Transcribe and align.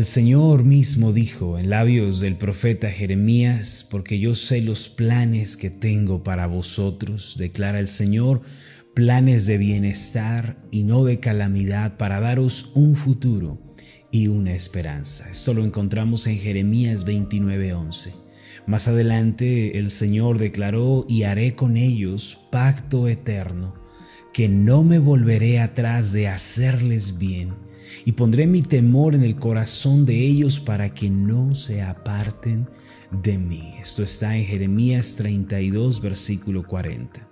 El 0.00 0.06
Señor 0.06 0.64
mismo 0.64 1.12
dijo 1.12 1.58
en 1.58 1.68
labios 1.68 2.20
del 2.20 2.38
profeta 2.38 2.90
Jeremías, 2.90 3.86
porque 3.90 4.18
yo 4.18 4.34
sé 4.34 4.62
los 4.62 4.88
planes 4.88 5.58
que 5.58 5.68
tengo 5.68 6.22
para 6.22 6.46
vosotros, 6.46 7.36
declara 7.38 7.78
el 7.80 7.86
Señor, 7.86 8.40
planes 8.94 9.44
de 9.44 9.58
bienestar 9.58 10.56
y 10.70 10.84
no 10.84 11.04
de 11.04 11.20
calamidad 11.20 11.98
para 11.98 12.18
daros 12.18 12.72
un 12.74 12.96
futuro 12.96 13.60
y 14.10 14.28
una 14.28 14.54
esperanza. 14.54 15.28
Esto 15.28 15.52
lo 15.52 15.66
encontramos 15.66 16.26
en 16.26 16.38
Jeremías 16.38 17.04
29:11. 17.04 18.14
Más 18.66 18.88
adelante 18.88 19.78
el 19.78 19.90
Señor 19.90 20.38
declaró, 20.38 21.04
y 21.10 21.24
haré 21.24 21.54
con 21.54 21.76
ellos 21.76 22.38
pacto 22.50 23.06
eterno, 23.06 23.74
que 24.32 24.48
no 24.48 24.82
me 24.82 24.98
volveré 24.98 25.60
atrás 25.60 26.10
de 26.12 26.26
hacerles 26.26 27.18
bien 27.18 27.68
y 28.04 28.12
pondré 28.12 28.46
mi 28.46 28.62
temor 28.62 29.14
en 29.14 29.22
el 29.22 29.36
corazón 29.36 30.06
de 30.06 30.18
ellos 30.18 30.60
para 30.60 30.92
que 30.94 31.10
no 31.10 31.54
se 31.54 31.82
aparten 31.82 32.68
de 33.22 33.38
mí. 33.38 33.74
Esto 33.80 34.02
está 34.02 34.36
en 34.36 34.44
Jeremías 34.44 35.16
32, 35.16 36.00
versículo 36.00 36.66
40. 36.66 37.28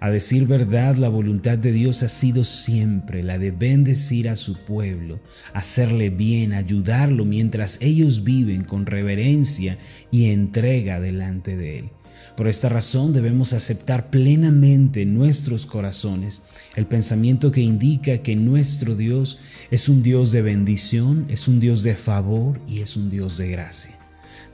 A 0.00 0.10
decir 0.10 0.46
verdad, 0.46 0.96
la 0.96 1.08
voluntad 1.08 1.56
de 1.56 1.72
Dios 1.72 2.02
ha 2.02 2.08
sido 2.08 2.44
siempre 2.44 3.22
la 3.22 3.38
de 3.38 3.52
bendecir 3.52 4.28
a 4.28 4.36
su 4.36 4.56
pueblo, 4.64 5.18
hacerle 5.54 6.10
bien, 6.10 6.52
ayudarlo 6.52 7.24
mientras 7.24 7.78
ellos 7.80 8.22
viven 8.22 8.64
con 8.64 8.84
reverencia 8.84 9.78
y 10.10 10.26
entrega 10.26 11.00
delante 11.00 11.56
de 11.56 11.78
Él. 11.78 11.90
Por 12.36 12.48
esta 12.48 12.68
razón 12.68 13.12
debemos 13.12 13.52
aceptar 13.52 14.10
plenamente 14.10 15.02
en 15.02 15.14
nuestros 15.14 15.66
corazones 15.66 16.42
el 16.74 16.86
pensamiento 16.86 17.52
que 17.52 17.60
indica 17.60 18.18
que 18.18 18.34
nuestro 18.36 18.96
Dios 18.96 19.38
es 19.70 19.88
un 19.88 20.02
Dios 20.02 20.32
de 20.32 20.42
bendición, 20.42 21.26
es 21.28 21.46
un 21.46 21.60
Dios 21.60 21.82
de 21.82 21.94
favor 21.94 22.60
y 22.66 22.80
es 22.80 22.96
un 22.96 23.10
Dios 23.10 23.38
de 23.38 23.48
gracia. 23.48 23.98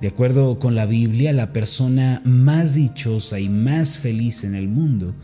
De 0.00 0.08
acuerdo 0.08 0.58
con 0.58 0.74
la 0.74 0.86
Biblia, 0.86 1.32
la 1.32 1.52
persona 1.52 2.22
más 2.24 2.74
dichosa 2.74 3.38
y 3.38 3.48
más 3.48 3.98
feliz 3.98 4.44
en 4.44 4.54
el 4.54 4.66
mundo 4.66 5.14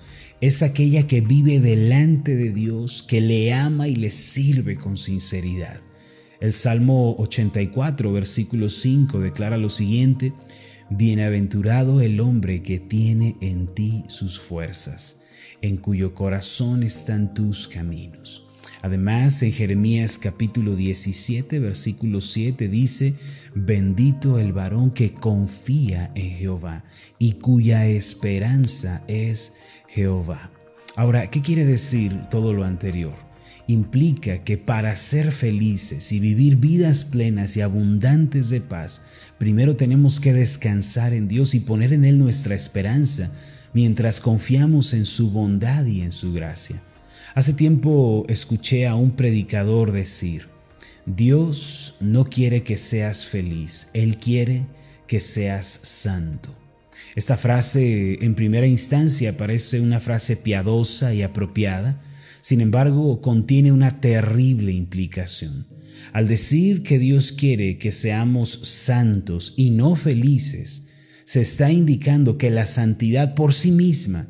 es 0.41 0.63
aquella 0.63 1.07
que 1.07 1.23
vive 1.23 1.61
delante 1.61 2.37
de 2.37 2.53
Dios, 2.53 3.03
que 3.03 3.23
le 3.23 3.55
ama 3.55 3.89
y 3.89 3.97
le 3.97 4.11
sirve 4.11 4.77
con 4.77 4.99
sinceridad. 4.99 5.81
El 6.41 6.53
Salmo 6.53 7.17
84, 7.17 8.13
versículo 8.13 8.69
5 8.69 9.21
declara 9.21 9.57
lo 9.57 9.71
siguiente, 9.71 10.35
Bienaventurado 10.91 12.01
el 12.01 12.21
hombre 12.21 12.63
que 12.63 12.79
tiene 12.79 13.37
en 13.41 13.67
ti 13.67 14.05
sus 14.07 14.39
fuerzas, 14.39 15.23
en 15.61 15.79
cuyo 15.79 16.15
corazón 16.15 16.85
están 16.85 17.35
tus 17.35 17.67
caminos. 17.67 18.47
Además, 18.83 19.43
en 19.43 19.53
Jeremías 19.53 20.17
capítulo 20.17 20.77
17, 20.77 21.59
versículo 21.59 22.21
7 22.21 22.69
dice, 22.69 23.15
bendito 23.53 24.39
el 24.39 24.53
varón 24.53 24.93
que 24.93 25.13
confía 25.13 26.13
en 26.15 26.31
Jehová 26.31 26.85
y 27.19 27.33
cuya 27.33 27.87
esperanza 27.87 29.03
es 29.09 29.55
Jehová. 29.89 30.53
Ahora, 30.95 31.31
¿qué 31.31 31.43
quiere 31.43 31.65
decir 31.65 32.23
todo 32.31 32.53
lo 32.53 32.63
anterior? 32.63 33.26
Implica 33.67 34.45
que 34.45 34.59
para 34.59 34.95
ser 34.97 35.33
felices 35.33 36.13
y 36.13 36.21
vivir 36.21 36.57
vidas 36.57 37.05
plenas 37.05 37.57
y 37.57 37.61
abundantes 37.61 38.51
de 38.51 38.61
paz, 38.61 39.03
primero 39.39 39.75
tenemos 39.77 40.21
que 40.21 40.33
descansar 40.33 41.13
en 41.13 41.29
Dios 41.29 41.55
y 41.55 41.61
poner 41.61 41.93
en 41.93 42.05
Él 42.05 42.19
nuestra 42.19 42.55
esperanza 42.55 43.31
mientras 43.73 44.21
confiamos 44.21 44.95
en 44.95 45.05
su 45.05 45.31
bondad 45.31 45.85
y 45.85 46.01
en 46.01 46.13
su 46.13 46.33
gracia. 46.33 46.81
Hace 47.35 47.53
tiempo 47.53 48.25
escuché 48.29 48.87
a 48.87 48.95
un 48.95 49.11
predicador 49.11 49.93
decir, 49.93 50.49
Dios 51.05 51.95
no 52.01 52.25
quiere 52.25 52.63
que 52.63 52.77
seas 52.77 53.27
feliz, 53.27 53.91
Él 53.93 54.17
quiere 54.17 54.65
que 55.07 55.21
seas 55.21 55.67
santo. 55.67 56.55
Esta 57.15 57.37
frase 57.37 58.25
en 58.25 58.35
primera 58.35 58.67
instancia 58.67 59.37
parece 59.37 59.81
una 59.81 60.01
frase 60.01 60.37
piadosa 60.37 61.15
y 61.15 61.23
apropiada, 61.23 62.01
sin 62.47 62.61
embargo, 62.61 63.21
contiene 63.21 63.73
una 63.73 64.01
terrible 64.01 64.71
implicación. 64.71 65.67
Al 66.13 66.29
decir 66.29 66.85
que 66.85 67.01
Dios 67.01 67.33
quiere 67.33 67.77
que 67.77 67.91
seamos 67.91 68.51
santos 68.51 69.55
y 69.57 69.71
no 69.71 69.97
felices, 69.97 70.87
se 71.25 71.41
está 71.41 71.73
indicando 71.73 72.39
que 72.39 72.51
la 72.51 72.67
santidad 72.67 73.35
por 73.35 73.53
sí 73.53 73.73
misma 73.73 74.29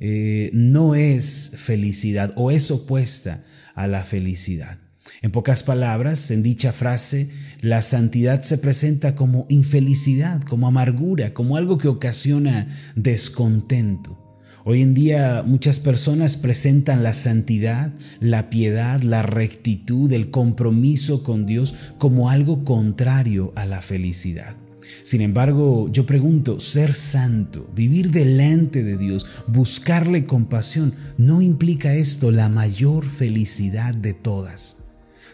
eh, 0.00 0.50
no 0.52 0.94
es 0.94 1.52
felicidad 1.56 2.34
o 2.36 2.50
es 2.50 2.70
opuesta 2.70 3.42
a 3.74 3.86
la 3.86 4.04
felicidad. 4.04 4.78
En 5.22 5.30
pocas 5.30 5.62
palabras, 5.62 6.30
en 6.30 6.42
dicha 6.42 6.74
frase, 6.74 7.30
la 7.62 7.80
santidad 7.80 8.42
se 8.42 8.58
presenta 8.58 9.14
como 9.14 9.46
infelicidad, 9.48 10.42
como 10.42 10.68
amargura, 10.68 11.32
como 11.32 11.56
algo 11.56 11.78
que 11.78 11.88
ocasiona 11.88 12.68
descontento. 12.96 14.25
Hoy 14.68 14.82
en 14.82 14.94
día 14.94 15.44
muchas 15.46 15.78
personas 15.78 16.36
presentan 16.36 17.04
la 17.04 17.14
santidad, 17.14 17.92
la 18.18 18.50
piedad, 18.50 19.00
la 19.00 19.22
rectitud, 19.22 20.10
el 20.10 20.32
compromiso 20.32 21.22
con 21.22 21.46
Dios 21.46 21.76
como 21.98 22.30
algo 22.30 22.64
contrario 22.64 23.52
a 23.54 23.64
la 23.64 23.80
felicidad. 23.80 24.56
Sin 25.04 25.20
embargo, 25.20 25.88
yo 25.92 26.04
pregunto, 26.04 26.58
ser 26.58 26.94
santo, 26.94 27.70
vivir 27.76 28.10
delante 28.10 28.82
de 28.82 28.96
Dios, 28.96 29.24
buscarle 29.46 30.24
compasión, 30.26 30.94
¿no 31.16 31.42
implica 31.42 31.94
esto 31.94 32.32
la 32.32 32.48
mayor 32.48 33.04
felicidad 33.04 33.94
de 33.94 34.14
todas? 34.14 34.78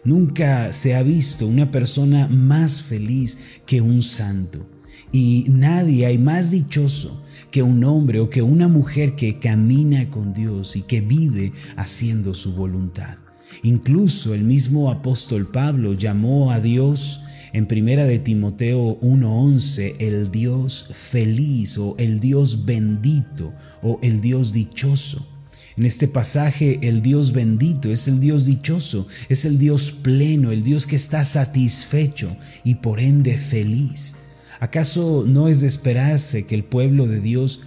Nunca 0.05 0.75
se 0.75 0.95
ha 0.95 1.03
visto 1.03 1.47
una 1.47 1.71
persona 1.71 2.29
más 2.29 2.83
feliz 2.83 3.39
que 3.65 3.81
un 3.81 4.03
santo. 4.03 4.69
Y 5.13 5.45
nadie 5.49 6.07
hay 6.07 6.19
más 6.19 6.51
dichoso 6.51 7.23
que 7.51 7.63
un 7.63 7.85
hombre 7.85 8.19
o 8.19 8.31
que 8.31 8.41
una 8.41 8.67
mujer 8.67 9.15
que 9.15 9.39
camina 9.39 10.09
con 10.09 10.33
Dios 10.33 10.75
y 10.75 10.83
que 10.83 11.03
vive 11.03 11.53
haciendo 11.77 12.35
su 12.35 12.55
voluntad. 12.55 13.19
Incluso 13.63 14.35
el 14.35 14.43
mismo 14.43 14.91
apóstol 14.91 15.47
Pablo 15.47 15.93
llamó 15.93 16.51
a 16.51 16.61
Dios 16.61 17.21
en 17.53 17.67
primera 17.67 18.07
de 18.07 18.19
Timoteo 18.19 18.99
1:11 19.03 19.97
el 19.99 20.31
Dios 20.31 20.87
feliz 20.93 21.77
o 21.77 21.95
el 21.99 22.19
Dios 22.19 22.65
bendito 22.65 23.53
o 23.83 23.99
el 24.03 24.23
Dios 24.23 24.55
dichoso. 24.55 25.29
En 25.77 25.85
este 25.85 26.09
pasaje 26.09 26.79
el 26.83 27.03
Dios 27.03 27.33
bendito 27.33 27.91
es 27.91 28.09
el 28.09 28.21
Dios 28.21 28.47
dichoso, 28.47 29.07
es 29.29 29.45
el 29.45 29.59
Dios 29.59 29.91
pleno, 29.91 30.53
el 30.53 30.63
Dios 30.63 30.87
que 30.87 30.97
está 30.97 31.25
satisfecho 31.25 32.35
y 32.65 32.77
por 32.77 33.01
ende 33.01 33.37
feliz. 33.37 34.17
¿Acaso 34.63 35.25
no 35.27 35.49
es 35.49 35.61
de 35.61 35.67
esperarse 35.67 36.47
que 36.47 36.55
el 36.55 36.63
pueblo 36.63 37.09
de 37.09 37.19
Dios, 37.19 37.63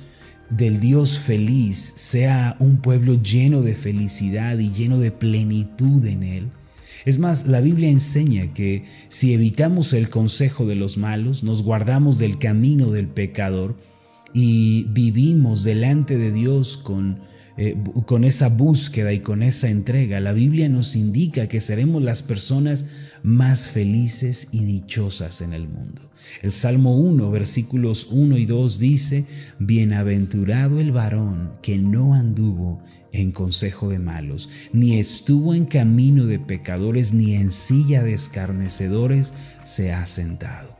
del 0.50 0.80
Dios 0.80 1.20
feliz, 1.20 1.76
sea 1.98 2.56
un 2.62 2.78
pueblo 2.78 3.22
lleno 3.22 3.62
de 3.62 3.76
felicidad 3.76 4.58
y 4.60 4.72
lleno 4.72 4.98
de 4.98 5.12
plenitud 5.12 6.06
en 6.06 6.24
él? 6.24 6.52
Es 7.04 7.20
más, 7.20 7.48
la 7.48 7.60
Biblia 7.60 7.90
enseña 7.90 8.54
que 8.54 8.86
si 9.10 9.34
evitamos 9.34 9.92
el 9.92 10.10
consejo 10.10 10.66
de 10.66 10.76
los 10.76 10.98
malos, 10.98 11.44
nos 11.44 11.64
guardamos 11.64 12.18
del 12.18 12.40
camino 12.40 12.90
del 12.92 13.10
pecador 13.10 13.76
y 14.34 14.86
vivimos 14.86 15.66
delante 15.66 16.18
de 16.18 16.32
Dios 16.32 16.78
con 16.78 17.20
eh, 17.58 17.78
con 18.06 18.26
esa 18.26 18.50
búsqueda 18.50 19.14
y 19.14 19.22
con 19.22 19.42
esa 19.42 19.70
entrega, 19.70 20.20
la 20.20 20.34
Biblia 20.34 20.68
nos 20.68 20.98
indica 20.98 21.48
que 21.48 21.62
seremos 21.62 22.04
las 22.04 22.22
personas 22.22 22.86
más 23.26 23.68
felices 23.68 24.50
y 24.52 24.66
dichosas 24.66 25.42
en 25.42 25.54
el 25.54 25.68
mundo. 25.68 26.02
El 26.44 26.52
Salmo 26.52 26.96
1, 26.96 27.32
versículos 27.32 28.08
1 28.12 28.38
y 28.38 28.46
2 28.46 28.80
dice, 28.80 29.26
Bienaventurado 29.58 30.80
el 30.80 30.92
varón 30.92 31.54
que 31.64 31.78
no 31.78 32.14
anduvo 32.14 32.82
en 33.12 33.32
consejo 33.32 33.90
de 33.90 33.98
malos, 33.98 34.50
ni 34.74 35.00
estuvo 35.00 35.56
en 35.56 35.66
camino 35.66 36.26
de 36.26 36.38
pecadores, 36.38 37.14
ni 37.14 37.34
en 37.34 37.50
silla 37.50 38.04
de 38.04 38.14
escarnecedores 38.14 39.34
se 39.64 39.92
ha 39.92 40.06
sentado 40.06 40.76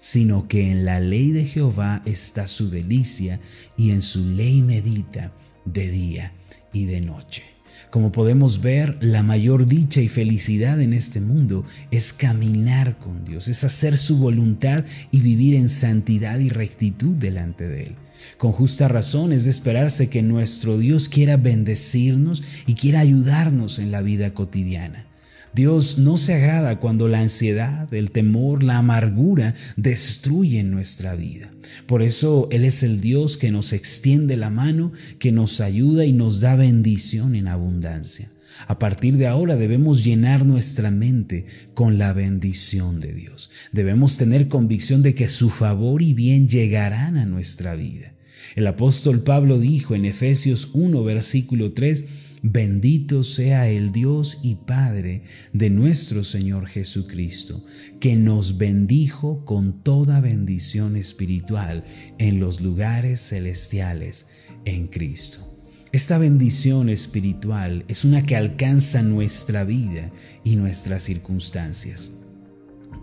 sino 0.00 0.48
que 0.48 0.70
en 0.70 0.84
la 0.84 1.00
ley 1.00 1.32
de 1.32 1.44
Jehová 1.44 2.02
está 2.04 2.46
su 2.46 2.70
delicia 2.70 3.40
y 3.76 3.90
en 3.90 4.02
su 4.02 4.24
ley 4.24 4.62
medita 4.62 5.32
de 5.64 5.90
día 5.90 6.32
y 6.72 6.86
de 6.86 7.00
noche. 7.00 7.53
Como 7.94 8.10
podemos 8.10 8.60
ver, 8.60 8.98
la 9.00 9.22
mayor 9.22 9.66
dicha 9.66 10.00
y 10.00 10.08
felicidad 10.08 10.80
en 10.80 10.92
este 10.94 11.20
mundo 11.20 11.64
es 11.92 12.12
caminar 12.12 12.98
con 12.98 13.24
Dios, 13.24 13.46
es 13.46 13.62
hacer 13.62 13.96
su 13.96 14.18
voluntad 14.18 14.84
y 15.12 15.20
vivir 15.20 15.54
en 15.54 15.68
santidad 15.68 16.40
y 16.40 16.48
rectitud 16.48 17.14
delante 17.14 17.68
de 17.68 17.84
Él. 17.84 17.94
Con 18.36 18.50
justa 18.50 18.88
razón 18.88 19.32
es 19.32 19.44
de 19.44 19.50
esperarse 19.50 20.08
que 20.08 20.22
nuestro 20.22 20.76
Dios 20.76 21.08
quiera 21.08 21.36
bendecirnos 21.36 22.42
y 22.66 22.74
quiera 22.74 22.98
ayudarnos 22.98 23.78
en 23.78 23.92
la 23.92 24.02
vida 24.02 24.34
cotidiana. 24.34 25.06
Dios 25.54 25.98
no 25.98 26.16
se 26.16 26.34
agrada 26.34 26.80
cuando 26.80 27.06
la 27.06 27.20
ansiedad, 27.20 27.92
el 27.94 28.10
temor, 28.10 28.64
la 28.64 28.78
amargura 28.78 29.54
destruyen 29.76 30.70
nuestra 30.70 31.14
vida. 31.14 31.50
Por 31.86 32.02
eso 32.02 32.48
Él 32.50 32.64
es 32.64 32.82
el 32.82 33.00
Dios 33.00 33.36
que 33.36 33.52
nos 33.52 33.72
extiende 33.72 34.36
la 34.36 34.50
mano, 34.50 34.92
que 35.18 35.30
nos 35.30 35.60
ayuda 35.60 36.04
y 36.04 36.12
nos 36.12 36.40
da 36.40 36.56
bendición 36.56 37.36
en 37.36 37.46
abundancia. 37.46 38.28
A 38.66 38.78
partir 38.78 39.16
de 39.16 39.26
ahora 39.26 39.56
debemos 39.56 40.04
llenar 40.04 40.44
nuestra 40.44 40.90
mente 40.90 41.46
con 41.74 41.98
la 41.98 42.12
bendición 42.12 43.00
de 43.00 43.12
Dios. 43.12 43.50
Debemos 43.72 44.16
tener 44.16 44.48
convicción 44.48 45.02
de 45.02 45.14
que 45.14 45.28
su 45.28 45.50
favor 45.50 46.02
y 46.02 46.14
bien 46.14 46.48
llegarán 46.48 47.16
a 47.16 47.26
nuestra 47.26 47.74
vida. 47.74 48.12
El 48.54 48.66
apóstol 48.66 49.22
Pablo 49.22 49.58
dijo 49.58 49.94
en 49.94 50.04
Efesios 50.04 50.70
1, 50.72 51.02
versículo 51.02 51.72
3, 51.72 52.06
Bendito 52.46 53.24
sea 53.24 53.70
el 53.70 53.90
Dios 53.90 54.40
y 54.42 54.56
Padre 54.56 55.22
de 55.54 55.70
nuestro 55.70 56.22
Señor 56.22 56.66
Jesucristo, 56.66 57.64
que 58.00 58.16
nos 58.16 58.58
bendijo 58.58 59.46
con 59.46 59.82
toda 59.82 60.20
bendición 60.20 60.96
espiritual 60.96 61.84
en 62.18 62.40
los 62.40 62.60
lugares 62.60 63.26
celestiales 63.26 64.26
en 64.66 64.88
Cristo. 64.88 65.58
Esta 65.92 66.18
bendición 66.18 66.90
espiritual 66.90 67.86
es 67.88 68.04
una 68.04 68.26
que 68.26 68.36
alcanza 68.36 69.02
nuestra 69.02 69.64
vida 69.64 70.12
y 70.44 70.56
nuestras 70.56 71.02
circunstancias. 71.02 72.12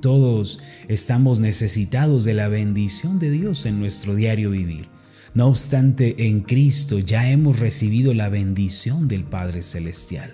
Todos 0.04 0.60
estamos 0.88 1.40
necesitados 1.40 2.26
de 2.26 2.36
la 2.36 2.48
bendición 2.48 3.18
de 3.18 3.32
Dios 3.32 3.66
en 3.66 3.80
nuestro 3.80 4.14
diario 4.14 4.52
vivir. 4.52 4.88
No 5.34 5.48
obstante, 5.48 6.28
en 6.28 6.42
Cristo 6.42 7.00
ya 7.00 7.32
hemos 7.32 7.60
recibido 7.60 8.14
la 8.14 8.28
bendición 8.28 9.08
del 9.08 9.24
Padre 9.24 9.62
Celestial. 9.62 10.30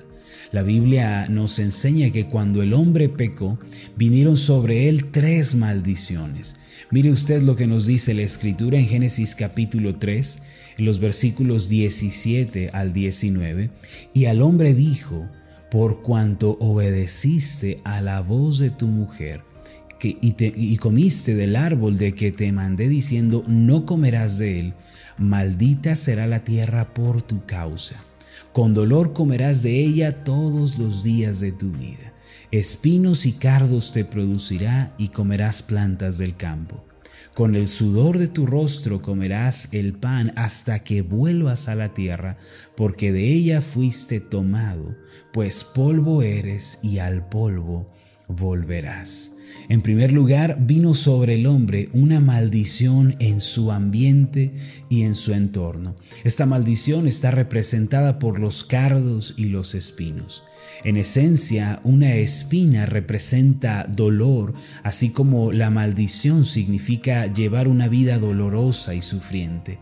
La 0.52 0.64
Biblia 0.64 1.28
nos 1.30 1.60
enseña 1.60 2.10
que 2.10 2.26
cuando 2.26 2.64
el 2.64 2.74
hombre 2.74 3.08
pecó, 3.08 3.60
vinieron 3.96 4.38
sobre 4.38 4.90
él 4.90 5.12
tres 5.12 5.54
maldiciones. 5.54 6.60
Mire 6.90 7.12
usted 7.12 7.44
lo 7.44 7.56
que 7.56 7.68
nos 7.68 7.86
dice 7.86 8.16
la 8.16 8.24
Escritura 8.24 8.80
en 8.80 8.88
Génesis 8.88 9.36
capítulo 9.36 9.98
3, 9.98 10.42
los 10.80 11.00
versículos 11.00 11.70
17 11.70 12.72
al 12.74 12.92
19, 12.92 13.70
y 14.16 14.26
al 14.26 14.42
hombre 14.42 14.74
dijo, 14.74 15.30
por 15.70 16.02
cuanto 16.02 16.58
obedeciste 16.60 17.82
a 17.84 18.02
la 18.02 18.22
voz 18.22 18.58
de 18.58 18.72
tu 18.72 18.88
mujer, 18.88 19.42
y, 20.02 20.36
y 20.38 20.78
comiste 20.78 21.36
del 21.36 21.56
árbol 21.56 21.98
de 21.98 22.14
que 22.14 22.32
te 22.32 22.52
mandé 22.52 22.88
diciendo, 22.88 23.44
no 23.48 23.86
comerás 23.86 24.38
de 24.38 24.60
él, 24.60 24.74
maldita 25.18 25.96
será 25.96 26.28
la 26.28 26.44
tierra 26.44 26.94
por 26.94 27.22
tu 27.22 27.46
causa. 27.46 28.04
Con 28.54 28.74
dolor 28.74 29.14
comerás 29.14 29.64
de 29.64 29.80
ella 29.84 30.24
todos 30.24 30.78
los 30.80 31.04
días 31.04 31.40
de 31.40 31.52
tu 31.52 31.72
vida. 31.72 32.14
Espinos 32.52 33.26
y 33.26 33.34
cardos 33.34 33.92
te 33.92 34.06
producirá 34.06 34.94
y 34.98 35.10
comerás 35.10 35.62
plantas 35.62 36.18
del 36.18 36.36
campo. 36.36 36.84
Con 37.36 37.56
el 37.56 37.68
sudor 37.68 38.18
de 38.18 38.30
tu 38.30 38.48
rostro 38.48 39.02
comerás 39.02 39.70
el 39.74 39.94
pan 39.94 40.32
hasta 40.36 40.80
que 40.80 41.04
vuelvas 41.04 41.68
a 41.68 41.76
la 41.76 41.94
tierra, 41.94 42.38
porque 42.76 43.12
de 43.12 43.32
ella 43.32 43.62
fuiste 43.62 44.20
tomado, 44.20 44.96
pues 45.34 45.64
polvo 45.64 46.24
eres 46.24 46.80
y 46.82 46.98
al 46.98 47.30
polvo 47.30 47.92
volverás. 48.28 49.34
En 49.70 49.82
primer 49.82 50.14
lugar, 50.14 50.58
vino 50.62 50.94
sobre 50.94 51.36
el 51.36 51.46
hombre 51.46 51.90
una 51.92 52.20
maldición 52.20 53.16
en 53.20 53.42
su 53.42 53.72
ambiente 53.72 54.54
y 54.90 55.02
en 55.02 55.14
su 55.16 55.34
entorno. 55.34 55.96
Esta 56.24 56.46
maldición 56.46 57.08
está 57.08 57.32
representada 57.32 58.18
por 58.18 58.40
los 58.40 58.64
cardos 58.64 59.34
y 59.38 59.46
los 59.46 59.76
espinos. 59.76 60.44
En 60.84 60.96
esencia, 60.96 61.82
una 61.84 62.16
espina 62.16 62.86
representa 62.86 63.86
dolor, 63.90 64.54
así 64.84 65.10
como 65.10 65.52
la 65.52 65.70
maldición 65.70 66.46
significa 66.46 67.32
llevar 67.32 67.68
una 67.68 67.90
vida 67.90 68.20
dolorosa 68.20 68.96
y 68.96 69.02
sufriente. 69.02 69.80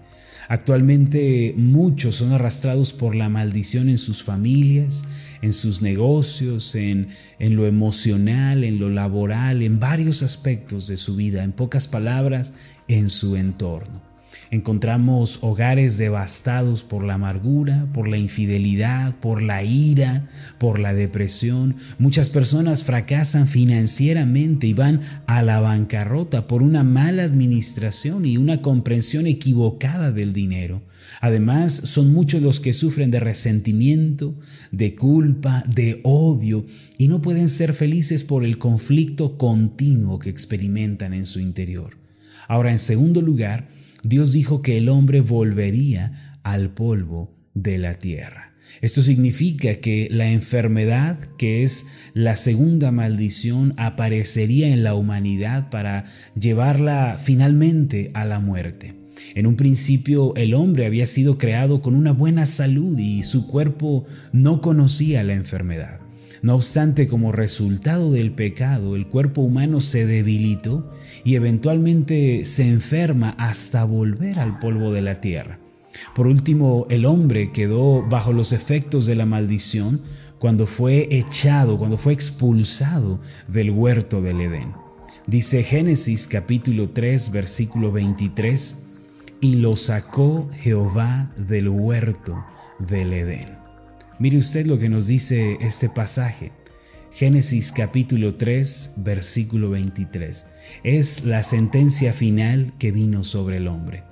Actualmente 0.47 1.53
muchos 1.57 2.15
son 2.15 2.31
arrastrados 2.31 2.93
por 2.93 3.15
la 3.15 3.29
maldición 3.29 3.89
en 3.89 3.97
sus 3.97 4.23
familias, 4.23 5.03
en 5.45 5.53
sus 5.53 5.83
negocios, 5.83 6.73
en, 6.73 7.09
en, 7.37 7.55
lo 7.55 7.67
emocional, 7.67 8.63
en 8.63 8.79
lo 8.79 8.89
laboral, 8.89 9.61
en 9.61 9.79
varios 9.79 10.23
aspectos 10.23 10.87
de 10.87 10.97
su 10.97 11.15
vida, 11.15 11.43
en 11.43 11.51
pocas 11.51 11.87
palabras, 11.87 12.53
en 12.87 13.11
su 13.11 13.35
entorno. 13.35 14.14
Encontramos 14.51 15.39
hogares 15.41 15.97
devastados 15.97 16.83
por 16.83 17.03
la 17.03 17.15
amargura, 17.15 17.87
por 17.93 18.07
la 18.07 18.17
infidelidad, 18.17 19.15
por 19.19 19.41
la 19.41 19.63
ira, 19.63 20.27
por 20.57 20.79
la 20.79 20.93
depresión. 20.93 21.75
Muchas 21.97 22.29
personas 22.29 22.83
fracasan 22.83 23.47
financieramente 23.47 24.67
y 24.67 24.73
van 24.73 25.01
a 25.27 25.41
la 25.41 25.59
bancarrota 25.59 26.47
por 26.47 26.63
una 26.63 26.83
mala 26.83 27.23
administración 27.23 28.25
y 28.25 28.37
una 28.37 28.61
comprensión 28.61 29.27
equivocada 29.27 30.11
del 30.11 30.33
dinero. 30.33 30.81
Además, 31.21 31.73
son 31.73 32.13
muchos 32.13 32.41
los 32.41 32.59
que 32.59 32.73
sufren 32.73 33.11
de 33.11 33.19
resentimiento, 33.19 34.35
de 34.71 34.95
culpa, 34.95 35.63
de 35.67 36.01
odio 36.03 36.65
y 36.97 37.07
no 37.07 37.21
pueden 37.21 37.49
ser 37.49 37.73
felices 37.73 38.23
por 38.23 38.43
el 38.43 38.57
conflicto 38.57 39.37
continuo 39.37 40.19
que 40.19 40.29
experimentan 40.29 41.13
en 41.13 41.25
su 41.25 41.39
interior. 41.39 41.97
Ahora, 42.47 42.71
en 42.71 42.79
segundo 42.79 43.21
lugar, 43.21 43.67
Dios 44.05 44.33
dijo 44.33 44.61
que 44.61 44.77
el 44.77 44.87
hombre 44.87 45.21
volvería 45.21 46.13
al 46.43 46.69
polvo 46.69 47.35
de 47.55 47.79
la 47.79 47.95
tierra. 47.95 48.53
Esto 48.81 49.01
significa 49.01 49.73
que 49.75 50.07
la 50.11 50.29
enfermedad, 50.29 51.17
que 51.39 51.63
es 51.63 51.87
la 52.13 52.35
segunda 52.35 52.91
maldición, 52.91 53.73
aparecería 53.77 54.67
en 54.67 54.83
la 54.83 54.93
humanidad 54.93 55.71
para 55.71 56.05
llevarla 56.39 57.19
finalmente 57.19 58.11
a 58.13 58.25
la 58.25 58.39
muerte. 58.39 58.93
En 59.33 59.47
un 59.47 59.55
principio 59.55 60.35
el 60.35 60.53
hombre 60.53 60.85
había 60.85 61.07
sido 61.07 61.39
creado 61.39 61.81
con 61.81 61.95
una 61.95 62.11
buena 62.11 62.45
salud 62.45 62.99
y 62.99 63.23
su 63.23 63.47
cuerpo 63.47 64.05
no 64.31 64.61
conocía 64.61 65.23
la 65.23 65.33
enfermedad. 65.33 66.04
No 66.41 66.55
obstante, 66.55 67.07
como 67.07 67.31
resultado 67.31 68.11
del 68.11 68.31
pecado, 68.31 68.95
el 68.95 69.07
cuerpo 69.07 69.41
humano 69.41 69.81
se 69.81 70.05
debilitó 70.05 70.91
y 71.23 71.35
eventualmente 71.35 72.45
se 72.45 72.67
enferma 72.67 73.35
hasta 73.37 73.83
volver 73.83 74.39
al 74.39 74.59
polvo 74.59 74.91
de 74.91 75.01
la 75.01 75.21
tierra. 75.21 75.59
Por 76.13 76.27
último, 76.27 76.87
el 76.89 77.05
hombre 77.05 77.51
quedó 77.51 78.03
bajo 78.03 78.33
los 78.33 78.51
efectos 78.51 79.05
de 79.05 79.15
la 79.15 79.25
maldición 79.25 80.01
cuando 80.39 80.67
fue 80.67 81.07
echado, 81.11 81.77
cuando 81.77 81.97
fue 81.97 82.13
expulsado 82.13 83.19
del 83.47 83.71
huerto 83.71 84.21
del 84.21 84.41
Edén. 84.41 84.73
Dice 85.27 85.63
Génesis 85.63 86.27
capítulo 86.27 86.89
3 86.89 87.31
versículo 87.31 87.91
23, 87.91 88.83
y 89.41 89.55
lo 89.55 89.75
sacó 89.75 90.49
Jehová 90.53 91.31
del 91.35 91.69
huerto 91.69 92.45
del 92.79 93.13
Edén. 93.13 93.64
Mire 94.17 94.37
usted 94.37 94.65
lo 94.65 94.77
que 94.77 94.87
nos 94.87 95.07
dice 95.07 95.57
este 95.59 95.89
pasaje. 95.89 96.53
Génesis 97.11 97.73
capítulo 97.73 98.35
3, 98.35 98.95
versículo 98.97 99.69
23. 99.71 100.47
Es 100.83 101.25
la 101.25 101.43
sentencia 101.43 102.13
final 102.13 102.73
que 102.79 102.93
vino 102.93 103.25
sobre 103.25 103.57
el 103.57 103.67
hombre. 103.67 104.03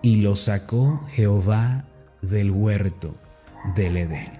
Y 0.00 0.16
lo 0.16 0.34
sacó 0.34 1.02
Jehová 1.12 1.84
del 2.22 2.50
huerto 2.50 3.18
del 3.76 3.98
Edén. 3.98 4.30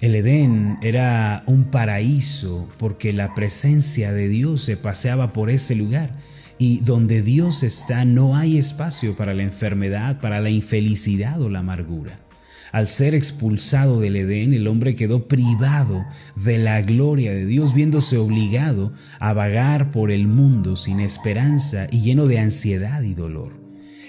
El 0.00 0.14
Edén 0.14 0.78
era 0.80 1.42
un 1.46 1.64
paraíso 1.64 2.68
porque 2.78 3.12
la 3.12 3.34
presencia 3.34 4.12
de 4.12 4.28
Dios 4.28 4.62
se 4.62 4.76
paseaba 4.76 5.32
por 5.32 5.50
ese 5.50 5.74
lugar 5.74 6.10
y 6.56 6.80
donde 6.80 7.22
Dios 7.22 7.64
está 7.64 8.04
no 8.04 8.36
hay 8.36 8.58
espacio 8.58 9.16
para 9.16 9.34
la 9.34 9.42
enfermedad, 9.42 10.20
para 10.20 10.40
la 10.40 10.50
infelicidad 10.50 11.42
o 11.42 11.48
la 11.48 11.60
amargura. 11.60 12.27
Al 12.72 12.86
ser 12.86 13.14
expulsado 13.14 14.00
del 14.00 14.16
Edén, 14.16 14.52
el 14.52 14.66
hombre 14.66 14.94
quedó 14.94 15.26
privado 15.26 16.04
de 16.36 16.58
la 16.58 16.82
gloria 16.82 17.32
de 17.32 17.46
Dios, 17.46 17.74
viéndose 17.74 18.18
obligado 18.18 18.92
a 19.20 19.32
vagar 19.32 19.90
por 19.90 20.10
el 20.10 20.26
mundo 20.26 20.76
sin 20.76 21.00
esperanza 21.00 21.86
y 21.90 22.00
lleno 22.00 22.26
de 22.26 22.38
ansiedad 22.38 23.02
y 23.02 23.14
dolor. 23.14 23.58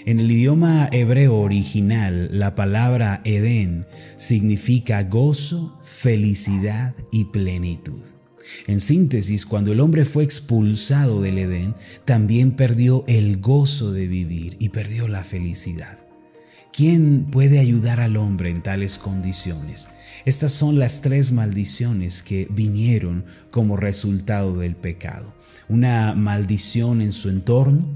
En 0.05 0.19
el 0.19 0.31
idioma 0.31 0.89
hebreo 0.91 1.37
original, 1.37 2.29
la 2.31 2.55
palabra 2.55 3.21
Edén 3.25 3.85
significa 4.15 5.03
gozo, 5.03 5.79
felicidad 5.83 6.95
y 7.11 7.25
plenitud. 7.25 8.01
En 8.67 8.79
síntesis, 8.79 9.45
cuando 9.45 9.71
el 9.71 9.79
hombre 9.79 10.05
fue 10.05 10.23
expulsado 10.23 11.21
del 11.21 11.37
Edén, 11.37 11.75
también 12.05 12.51
perdió 12.51 13.03
el 13.07 13.39
gozo 13.39 13.91
de 13.91 14.07
vivir 14.07 14.57
y 14.59 14.69
perdió 14.69 15.07
la 15.07 15.23
felicidad. 15.23 16.08
¿Quién 16.71 17.25
puede 17.25 17.59
ayudar 17.59 17.99
al 17.99 18.15
hombre 18.15 18.51
en 18.51 18.61
tales 18.61 18.97
condiciones? 18.97 19.89
Estas 20.25 20.51
son 20.51 20.77
las 20.77 21.01
tres 21.01 21.31
maldiciones 21.31 22.21
que 22.21 22.47
vinieron 22.51 23.25
como 23.49 23.75
resultado 23.75 24.57
del 24.57 24.75
pecado. 24.75 25.33
Una 25.67 26.13
maldición 26.13 27.01
en 27.01 27.11
su 27.11 27.29
entorno, 27.29 27.87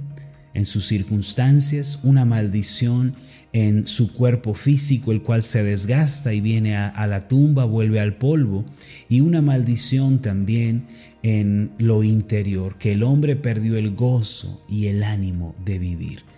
en 0.53 0.65
sus 0.65 0.87
circunstancias, 0.87 1.99
una 2.03 2.25
maldición 2.25 3.15
en 3.53 3.85
su 3.85 4.11
cuerpo 4.11 4.55
físico, 4.55 5.11
el 5.11 5.21
cual 5.21 5.43
se 5.43 5.63
desgasta 5.63 6.33
y 6.33 6.41
viene 6.41 6.75
a, 6.75 7.07
la 7.07 7.27
tumba, 7.27 7.65
vuelve 7.65 7.99
al 7.99 8.15
polvo, 8.15 8.65
y 9.07 9.21
una 9.21 9.43
maldición 9.43 10.19
también 10.19 10.87
en 11.21 11.71
lo 11.77 12.03
interior, 12.03 12.77
que 12.79 12.93
el 12.93 13.03
hombre 13.03 13.35
perdió 13.35 13.77
el 13.77 13.91
gozo 13.95 14.65
y 14.67 14.87
el 14.87 15.03
ánimo 15.03 15.55
de 15.63 15.77
vivir. 15.77 16.32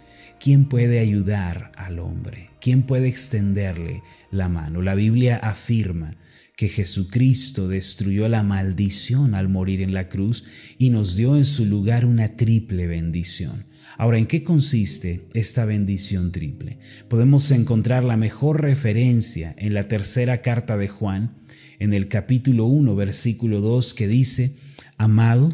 ¿Quién 0.45 0.65
puede 0.65 0.99
ayudar 0.99 1.71
al 1.75 1.97
hombre? 1.97 2.51
¿Quién 2.61 2.83
puede 2.83 3.07
extenderle 3.07 4.03
la 4.29 4.47
mano? 4.47 4.83
La 4.83 4.93
Biblia 4.93 5.37
afirma 5.37 6.17
que 6.55 6.67
Jesucristo 6.67 7.67
destruyó 7.67 8.29
la 8.29 8.43
maldición 8.43 9.33
al 9.33 9.49
morir 9.49 9.81
en 9.81 9.95
la 9.95 10.07
cruz 10.07 10.43
y 10.77 10.91
nos 10.91 11.15
dio 11.15 11.35
en 11.35 11.45
su 11.45 11.65
lugar 11.65 12.05
una 12.05 12.35
triple 12.35 12.85
bendición. 12.85 13.65
Ahora, 13.97 14.19
¿en 14.19 14.27
qué 14.27 14.43
consiste 14.43 15.27
esta 15.33 15.65
bendición 15.65 16.31
triple? 16.31 16.77
Podemos 17.07 17.49
encontrar 17.49 18.03
la 18.03 18.15
mejor 18.15 18.61
referencia 18.61 19.55
en 19.57 19.73
la 19.73 19.87
tercera 19.87 20.43
carta 20.43 20.77
de 20.77 20.87
Juan, 20.87 21.33
en 21.79 21.95
el 21.95 22.07
capítulo 22.07 22.65
1, 22.65 22.95
versículo 22.95 23.61
2, 23.61 23.95
que 23.95 24.07
dice, 24.07 24.55
Amado, 24.99 25.49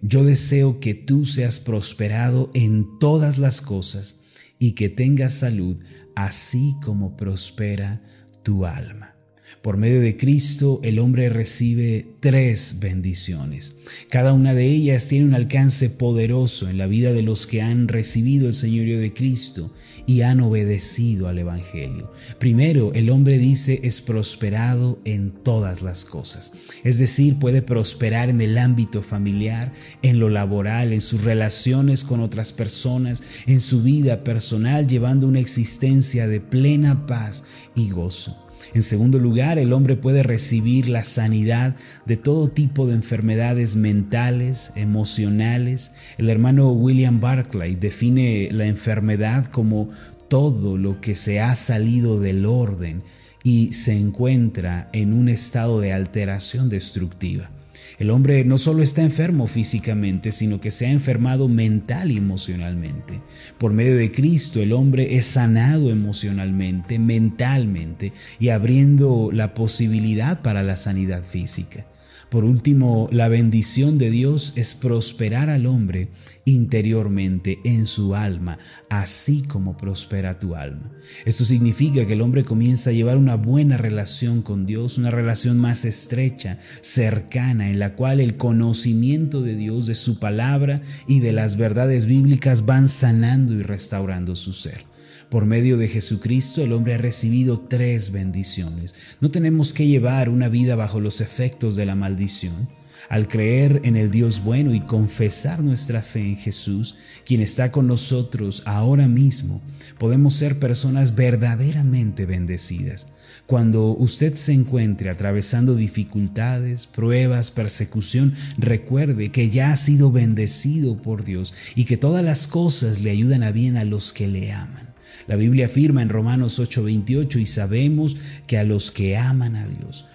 yo 0.00 0.24
deseo 0.24 0.80
que 0.80 0.94
tú 0.94 1.26
seas 1.26 1.60
prosperado 1.60 2.50
en 2.54 2.98
todas 2.98 3.38
las 3.38 3.60
cosas 3.60 4.18
y 4.62 4.74
que 4.74 4.88
tengas 4.88 5.32
salud, 5.32 5.76
así 6.14 6.76
como 6.84 7.16
prospera 7.16 8.00
tu 8.44 8.64
alma. 8.64 9.16
Por 9.60 9.76
medio 9.76 10.00
de 10.00 10.16
Cristo 10.16 10.78
el 10.84 11.00
hombre 11.00 11.28
recibe 11.30 12.06
tres 12.20 12.76
bendiciones. 12.78 13.78
Cada 14.08 14.32
una 14.32 14.54
de 14.54 14.66
ellas 14.66 15.08
tiene 15.08 15.26
un 15.26 15.34
alcance 15.34 15.90
poderoso 15.90 16.70
en 16.70 16.78
la 16.78 16.86
vida 16.86 17.12
de 17.12 17.22
los 17.22 17.48
que 17.48 17.60
han 17.60 17.88
recibido 17.88 18.46
el 18.46 18.54
señorío 18.54 19.00
de 19.00 19.12
Cristo 19.12 19.74
y 20.06 20.22
han 20.22 20.40
obedecido 20.40 21.28
al 21.28 21.38
Evangelio. 21.38 22.10
Primero, 22.38 22.92
el 22.94 23.10
hombre 23.10 23.38
dice 23.38 23.80
es 23.82 24.00
prosperado 24.00 24.98
en 25.04 25.30
todas 25.30 25.82
las 25.82 26.04
cosas. 26.04 26.52
Es 26.84 26.98
decir, 26.98 27.38
puede 27.38 27.62
prosperar 27.62 28.28
en 28.28 28.40
el 28.40 28.58
ámbito 28.58 29.02
familiar, 29.02 29.72
en 30.02 30.18
lo 30.18 30.28
laboral, 30.28 30.92
en 30.92 31.00
sus 31.00 31.24
relaciones 31.24 32.04
con 32.04 32.20
otras 32.20 32.52
personas, 32.52 33.22
en 33.46 33.60
su 33.60 33.82
vida 33.82 34.24
personal, 34.24 34.86
llevando 34.86 35.26
una 35.26 35.40
existencia 35.40 36.26
de 36.26 36.40
plena 36.40 37.06
paz 37.06 37.44
y 37.74 37.90
gozo. 37.90 38.51
En 38.74 38.82
segundo 38.82 39.18
lugar, 39.18 39.58
el 39.58 39.72
hombre 39.72 39.96
puede 39.96 40.22
recibir 40.22 40.88
la 40.88 41.04
sanidad 41.04 41.76
de 42.06 42.16
todo 42.16 42.48
tipo 42.48 42.86
de 42.86 42.94
enfermedades 42.94 43.76
mentales, 43.76 44.72
emocionales. 44.76 45.92
El 46.16 46.30
hermano 46.30 46.72
William 46.72 47.20
Barclay 47.20 47.74
define 47.74 48.48
la 48.50 48.66
enfermedad 48.66 49.46
como 49.46 49.90
todo 50.28 50.78
lo 50.78 51.00
que 51.02 51.14
se 51.14 51.40
ha 51.40 51.54
salido 51.54 52.18
del 52.18 52.46
orden 52.46 53.02
y 53.44 53.72
se 53.74 53.98
encuentra 53.98 54.88
en 54.92 55.12
un 55.12 55.28
estado 55.28 55.80
de 55.80 55.92
alteración 55.92 56.70
destructiva. 56.70 57.50
El 57.98 58.10
hombre 58.10 58.44
no 58.44 58.58
solo 58.58 58.82
está 58.82 59.02
enfermo 59.02 59.46
físicamente, 59.46 60.32
sino 60.32 60.60
que 60.60 60.70
se 60.70 60.86
ha 60.86 60.90
enfermado 60.90 61.48
mental 61.48 62.10
y 62.10 62.16
emocionalmente. 62.16 63.20
Por 63.58 63.72
medio 63.72 63.96
de 63.96 64.10
Cristo 64.10 64.60
el 64.60 64.72
hombre 64.72 65.16
es 65.16 65.26
sanado 65.26 65.90
emocionalmente, 65.90 66.98
mentalmente 66.98 68.12
y 68.38 68.48
abriendo 68.48 69.30
la 69.32 69.54
posibilidad 69.54 70.42
para 70.42 70.62
la 70.62 70.76
sanidad 70.76 71.24
física. 71.24 71.86
Por 72.32 72.46
último, 72.46 73.08
la 73.10 73.28
bendición 73.28 73.98
de 73.98 74.10
Dios 74.10 74.54
es 74.56 74.72
prosperar 74.72 75.50
al 75.50 75.66
hombre 75.66 76.08
interiormente 76.46 77.58
en 77.62 77.84
su 77.84 78.14
alma, 78.14 78.56
así 78.88 79.42
como 79.42 79.76
prospera 79.76 80.38
tu 80.38 80.54
alma. 80.54 80.90
Esto 81.26 81.44
significa 81.44 82.06
que 82.06 82.14
el 82.14 82.22
hombre 82.22 82.42
comienza 82.42 82.88
a 82.88 82.94
llevar 82.94 83.18
una 83.18 83.34
buena 83.34 83.76
relación 83.76 84.40
con 84.40 84.64
Dios, 84.64 84.96
una 84.96 85.10
relación 85.10 85.58
más 85.58 85.84
estrecha, 85.84 86.58
cercana, 86.80 87.68
en 87.72 87.78
la 87.78 87.94
cual 87.94 88.20
el 88.20 88.36
conocimiento 88.36 89.40
de 89.40 89.56
Dios, 89.56 89.86
de 89.86 89.94
su 89.94 90.18
palabra 90.18 90.82
y 91.06 91.20
de 91.20 91.32
las 91.32 91.56
verdades 91.56 92.04
bíblicas 92.04 92.66
van 92.66 92.86
sanando 92.90 93.54
y 93.54 93.62
restaurando 93.62 94.36
su 94.36 94.52
ser. 94.52 94.84
Por 95.30 95.46
medio 95.46 95.78
de 95.78 95.88
Jesucristo 95.88 96.62
el 96.62 96.74
hombre 96.74 96.92
ha 96.92 96.98
recibido 96.98 97.58
tres 97.58 98.12
bendiciones. 98.12 98.94
No 99.22 99.30
tenemos 99.30 99.72
que 99.72 99.86
llevar 99.86 100.28
una 100.28 100.50
vida 100.50 100.76
bajo 100.76 101.00
los 101.00 101.22
efectos 101.22 101.74
de 101.74 101.86
la 101.86 101.94
maldición. 101.94 102.68
Al 103.08 103.28
creer 103.28 103.80
en 103.84 103.96
el 103.96 104.10
Dios 104.10 104.42
bueno 104.44 104.74
y 104.74 104.80
confesar 104.80 105.62
nuestra 105.62 106.02
fe 106.02 106.20
en 106.20 106.36
Jesús, 106.36 106.96
quien 107.24 107.40
está 107.40 107.72
con 107.72 107.86
nosotros 107.86 108.62
ahora 108.64 109.08
mismo, 109.08 109.60
podemos 109.98 110.34
ser 110.34 110.58
personas 110.58 111.14
verdaderamente 111.14 112.26
bendecidas. 112.26 113.08
Cuando 113.46 113.96
usted 113.96 114.34
se 114.36 114.52
encuentre 114.52 115.10
atravesando 115.10 115.74
dificultades, 115.74 116.86
pruebas, 116.86 117.50
persecución, 117.50 118.34
recuerde 118.56 119.30
que 119.30 119.50
ya 119.50 119.72
ha 119.72 119.76
sido 119.76 120.10
bendecido 120.12 121.00
por 121.00 121.24
Dios 121.24 121.54
y 121.74 121.84
que 121.84 121.96
todas 121.96 122.24
las 122.24 122.46
cosas 122.46 123.02
le 123.02 123.10
ayudan 123.10 123.42
a 123.42 123.52
bien 123.52 123.76
a 123.76 123.84
los 123.84 124.12
que 124.12 124.28
le 124.28 124.52
aman. 124.52 124.92
La 125.26 125.36
Biblia 125.36 125.66
afirma 125.66 126.02
en 126.02 126.08
Romanos 126.08 126.58
8:28 126.58 127.38
y 127.38 127.46
sabemos 127.46 128.16
que 128.46 128.58
a 128.58 128.64
los 128.64 128.90
que 128.90 129.16
aman 129.16 129.56
a 129.56 129.66
Dios, 129.66 130.06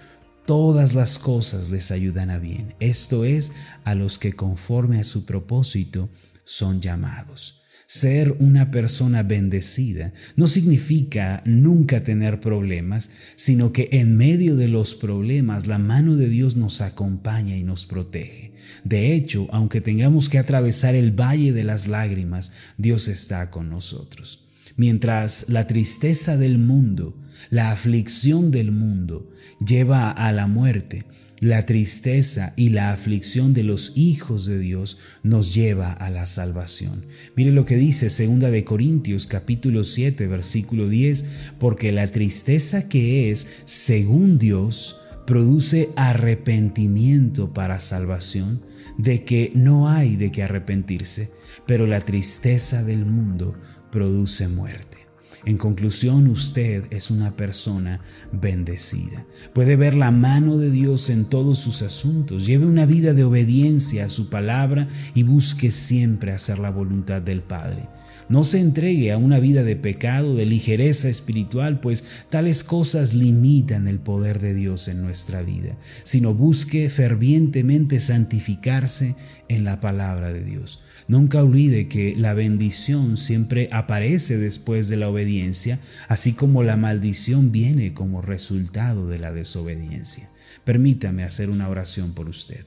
todas 0.48 0.94
las 0.94 1.18
cosas 1.18 1.68
les 1.68 1.90
ayudan 1.90 2.30
a 2.30 2.38
bien. 2.38 2.74
Esto 2.80 3.26
es, 3.26 3.52
a 3.84 3.94
los 3.94 4.18
que 4.18 4.32
conforme 4.32 4.98
a 4.98 5.04
su 5.04 5.26
propósito 5.26 6.08
son 6.42 6.80
llamados. 6.80 7.60
Ser 7.86 8.34
una 8.38 8.70
persona 8.70 9.22
bendecida 9.22 10.14
no 10.36 10.46
significa 10.46 11.42
nunca 11.44 12.02
tener 12.02 12.40
problemas, 12.40 13.10
sino 13.36 13.74
que 13.74 13.90
en 13.92 14.16
medio 14.16 14.56
de 14.56 14.68
los 14.68 14.94
problemas 14.94 15.66
la 15.66 15.76
mano 15.76 16.16
de 16.16 16.30
Dios 16.30 16.56
nos 16.56 16.80
acompaña 16.80 17.54
y 17.54 17.62
nos 17.62 17.84
protege. 17.84 18.54
De 18.84 19.12
hecho, 19.12 19.48
aunque 19.50 19.82
tengamos 19.82 20.30
que 20.30 20.38
atravesar 20.38 20.94
el 20.94 21.12
valle 21.12 21.52
de 21.52 21.64
las 21.64 21.88
lágrimas, 21.88 22.52
Dios 22.78 23.08
está 23.08 23.50
con 23.50 23.68
nosotros 23.68 24.47
mientras 24.78 25.50
la 25.50 25.66
tristeza 25.66 26.38
del 26.38 26.56
mundo, 26.56 27.14
la 27.50 27.72
aflicción 27.72 28.50
del 28.50 28.72
mundo 28.72 29.28
lleva 29.64 30.10
a 30.10 30.32
la 30.32 30.46
muerte, 30.46 31.04
la 31.40 31.66
tristeza 31.66 32.54
y 32.56 32.70
la 32.70 32.92
aflicción 32.92 33.52
de 33.52 33.64
los 33.64 33.92
hijos 33.96 34.46
de 34.46 34.58
Dios 34.58 34.98
nos 35.22 35.54
lleva 35.54 35.92
a 35.92 36.10
la 36.10 36.26
salvación. 36.26 37.04
Mire 37.36 37.52
lo 37.52 37.64
que 37.64 37.76
dice 37.76 38.08
2 38.08 38.50
de 38.50 38.64
Corintios 38.64 39.26
capítulo 39.26 39.84
7 39.84 40.26
versículo 40.26 40.88
10, 40.88 41.24
porque 41.58 41.92
la 41.92 42.06
tristeza 42.06 42.88
que 42.88 43.30
es 43.30 43.46
según 43.66 44.38
Dios 44.38 44.96
produce 45.26 45.90
arrepentimiento 45.96 47.52
para 47.52 47.80
salvación, 47.80 48.62
de 48.96 49.24
que 49.24 49.52
no 49.54 49.88
hay 49.88 50.16
de 50.16 50.32
qué 50.32 50.42
arrepentirse, 50.42 51.30
pero 51.66 51.86
la 51.86 52.00
tristeza 52.00 52.82
del 52.82 53.04
mundo 53.04 53.54
produce 53.90 54.48
muerte. 54.48 54.98
En 55.44 55.56
conclusión, 55.56 56.26
usted 56.26 56.84
es 56.90 57.10
una 57.10 57.36
persona 57.36 58.00
bendecida. 58.32 59.24
Puede 59.52 59.76
ver 59.76 59.94
la 59.94 60.10
mano 60.10 60.58
de 60.58 60.70
Dios 60.70 61.10
en 61.10 61.26
todos 61.26 61.58
sus 61.58 61.82
asuntos. 61.82 62.44
Lleve 62.44 62.66
una 62.66 62.86
vida 62.86 63.14
de 63.14 63.24
obediencia 63.24 64.06
a 64.06 64.08
su 64.08 64.28
palabra 64.30 64.88
y 65.14 65.22
busque 65.22 65.70
siempre 65.70 66.32
hacer 66.32 66.58
la 66.58 66.70
voluntad 66.70 67.22
del 67.22 67.42
Padre. 67.42 67.88
No 68.28 68.44
se 68.44 68.60
entregue 68.60 69.10
a 69.10 69.16
una 69.16 69.38
vida 69.38 69.62
de 69.62 69.76
pecado, 69.76 70.34
de 70.34 70.44
ligereza 70.44 71.08
espiritual, 71.08 71.80
pues 71.80 72.04
tales 72.28 72.62
cosas 72.62 73.14
limitan 73.14 73.88
el 73.88 74.00
poder 74.00 74.40
de 74.40 74.54
Dios 74.54 74.88
en 74.88 75.02
nuestra 75.02 75.40
vida, 75.40 75.78
sino 76.04 76.34
busque 76.34 76.90
fervientemente 76.90 78.00
santificarse 78.00 79.14
en 79.48 79.64
la 79.64 79.80
palabra 79.80 80.30
de 80.30 80.44
Dios. 80.44 80.82
Nunca 81.08 81.42
olvide 81.42 81.88
que 81.88 82.14
la 82.14 82.34
bendición 82.34 83.16
siempre 83.16 83.70
aparece 83.72 84.36
después 84.36 84.88
de 84.88 84.98
la 84.98 85.08
obediencia, 85.08 85.80
así 86.06 86.34
como 86.34 86.62
la 86.62 86.76
maldición 86.76 87.50
viene 87.50 87.94
como 87.94 88.20
resultado 88.20 89.08
de 89.08 89.18
la 89.18 89.32
desobediencia. 89.32 90.28
Permítame 90.64 91.24
hacer 91.24 91.48
una 91.48 91.68
oración 91.70 92.12
por 92.12 92.28
usted. 92.28 92.66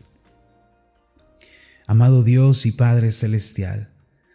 Amado 1.85 2.23
Dios 2.23 2.65
y 2.65 2.71
Padre 2.71 3.11
Celestial, 3.11 3.89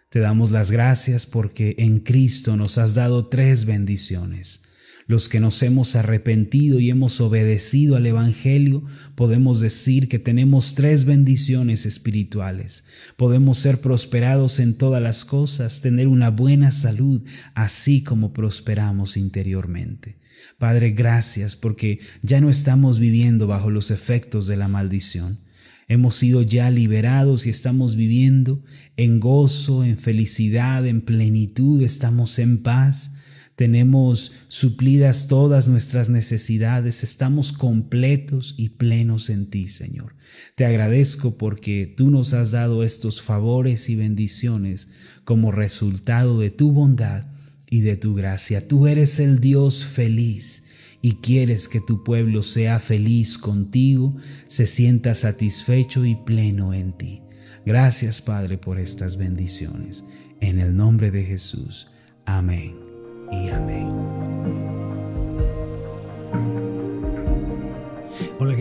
te 0.09 0.19
damos 0.19 0.51
las 0.51 0.71
gracias 0.71 1.25
porque 1.25 1.75
en 1.77 1.99
Cristo 1.99 2.55
nos 2.55 2.77
has 2.77 2.95
dado 2.95 3.27
tres 3.27 3.65
bendiciones. 3.65 4.61
Los 5.07 5.29
que 5.29 5.39
nos 5.39 5.63
hemos 5.63 5.95
arrepentido 5.95 6.81
y 6.81 6.89
hemos 6.89 7.21
obedecido 7.21 7.95
al 7.95 8.05
Evangelio, 8.05 8.83
podemos 9.15 9.61
decir 9.61 10.09
que 10.09 10.19
tenemos 10.19 10.75
tres 10.75 11.05
bendiciones 11.05 11.85
espirituales. 11.85 12.87
Podemos 13.15 13.57
ser 13.57 13.79
prosperados 13.79 14.59
en 14.59 14.77
todas 14.77 15.01
las 15.01 15.23
cosas, 15.23 15.79
tener 15.79 16.09
una 16.09 16.29
buena 16.29 16.71
salud, 16.71 17.23
así 17.55 18.03
como 18.03 18.33
prosperamos 18.33 19.15
interiormente. 19.15 20.17
Padre, 20.57 20.91
gracias 20.91 21.55
porque 21.55 21.99
ya 22.21 22.41
no 22.41 22.49
estamos 22.49 22.99
viviendo 22.99 23.47
bajo 23.47 23.71
los 23.71 23.91
efectos 23.91 24.45
de 24.45 24.57
la 24.57 24.67
maldición. 24.67 25.39
Hemos 25.87 26.15
sido 26.15 26.41
ya 26.41 26.69
liberados 26.69 27.45
y 27.45 27.49
estamos 27.49 27.95
viviendo 27.95 28.61
en 28.97 29.21
gozo, 29.21 29.85
en 29.85 29.97
felicidad, 29.97 30.85
en 30.85 30.99
plenitud, 30.99 31.81
estamos 31.81 32.39
en 32.39 32.61
paz. 32.61 33.13
Tenemos 33.57 34.33
suplidas 34.49 35.27
todas 35.27 35.67
nuestras 35.67 36.09
necesidades, 36.09 37.03
estamos 37.03 37.51
completos 37.51 38.53
y 38.55 38.69
plenos 38.69 39.31
en 39.31 39.49
ti, 39.49 39.67
Señor. 39.67 40.15
Te 40.53 40.63
agradezco 40.63 41.39
porque 41.39 41.91
tú 41.97 42.11
nos 42.11 42.33
has 42.33 42.51
dado 42.51 42.83
estos 42.83 43.19
favores 43.19 43.89
y 43.89 43.95
bendiciones 43.95 44.89
como 45.23 45.51
resultado 45.51 46.39
de 46.39 46.51
tu 46.51 46.71
bondad 46.71 47.25
y 47.67 47.81
de 47.81 47.97
tu 47.97 48.13
gracia. 48.13 48.67
Tú 48.67 48.85
eres 48.85 49.19
el 49.19 49.39
Dios 49.39 49.83
feliz 49.83 50.65
y 51.01 51.13
quieres 51.15 51.67
que 51.67 51.81
tu 51.81 52.03
pueblo 52.03 52.43
sea 52.43 52.79
feliz 52.79 53.39
contigo, 53.39 54.15
se 54.47 54.67
sienta 54.67 55.15
satisfecho 55.15 56.05
y 56.05 56.15
pleno 56.15 56.75
en 56.75 56.95
ti. 56.95 57.23
Gracias, 57.65 58.21
Padre, 58.21 58.59
por 58.59 58.77
estas 58.77 59.17
bendiciones. 59.17 60.05
En 60.41 60.59
el 60.59 60.77
nombre 60.77 61.09
de 61.09 61.23
Jesús. 61.23 61.87
Amén 62.23 62.86
y 63.31 63.49
amén. 63.49 64.26